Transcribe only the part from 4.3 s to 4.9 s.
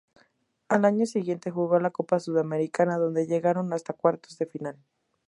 de final.